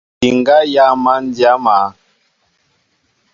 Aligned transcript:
Ediŋga 0.25 0.57
yááŋ 0.73 0.95
măn 1.03 1.21
dya 1.35 1.51
maá. 1.63 1.85